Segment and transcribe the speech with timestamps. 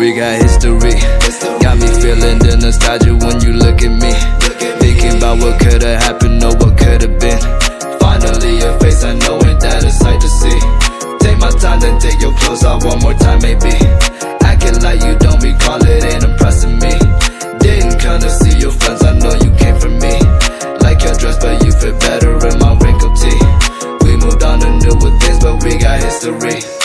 [0.00, 0.96] We got history.
[1.60, 4.16] Got me feeling the nostalgia when you look at me.
[4.80, 7.36] Thinking about what could've happened or what could've been.
[8.00, 10.56] Finally, your face, I know ain't that a sight to see.
[11.20, 13.76] Take my time, then take your clothes off one more time, maybe.
[14.40, 16.96] Acting like you don't recall it ain't impressing me.
[17.60, 20.16] Didn't to see your friends, I know you came for me.
[20.80, 23.40] Like your dress, but you fit better in my wrinkled tee.
[24.08, 26.79] We moved on to newer things, but we got history.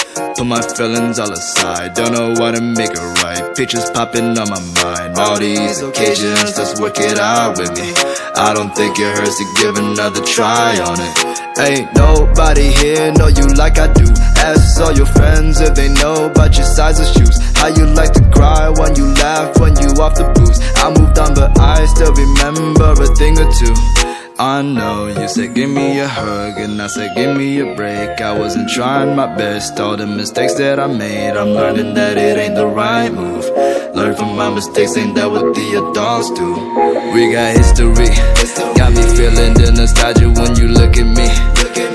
[0.46, 3.56] Put my feelings all aside, don't know what to make it right.
[3.56, 5.18] Pictures popping on my mind.
[5.18, 7.92] All these occasions, let's work it out with me.
[8.36, 11.58] I don't think it hurts to give another try on it.
[11.58, 14.06] Ain't nobody here know you like I do.
[14.38, 17.40] Ask all your friends if they know about your size of shoes.
[17.58, 20.60] How you like to cry when you laugh when you off the booze.
[20.76, 24.25] I moved on, but I still remember a thing or two.
[24.38, 25.08] I know.
[25.08, 28.20] You said give me a hug and I said give me a break.
[28.20, 32.38] I wasn't trying my best, all the mistakes that I made I'm learning that it
[32.38, 33.46] ain't the right move.
[33.96, 36.52] Learn from my mistakes, ain't that what the adults do?
[37.14, 38.12] We got history,
[38.76, 41.28] got me feeling the nostalgia when you look at me.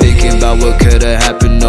[0.01, 1.60] Thinking about what could've happened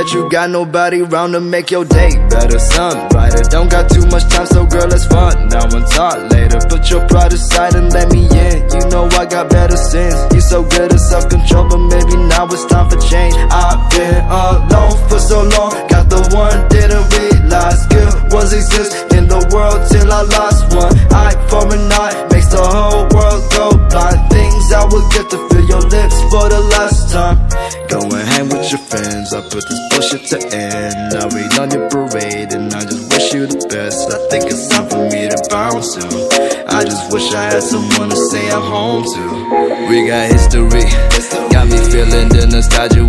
[0.00, 2.58] Bet you got nobody round to make your day better.
[2.58, 5.48] Sun brighter, don't got too much time, so girl, let's fun.
[5.48, 6.58] Now and talk later.
[6.72, 8.56] Put your pride aside and let me in.
[8.72, 10.16] You know I got better sense.
[10.32, 13.34] You so good at self control, but maybe now it's time for change.
[13.52, 19.28] I've been alone for so long, got the one didn't realize good ones exist in
[19.28, 20.96] the world till I lost one.
[21.12, 24.32] Eye for an eye makes the whole world go blind.
[24.32, 27.38] Things I would get to your lips for the last time.
[27.88, 29.32] Go and hang with your friends.
[29.32, 31.14] I put this bullshit to end.
[31.14, 34.10] I rain on your parade and I just wish you the best.
[34.10, 36.10] I think it's time for me to bounce soon.
[36.66, 39.24] I just wish I had someone to say I'm home to.
[39.88, 40.86] We got history.
[41.54, 43.06] Got me feeling the nostalgia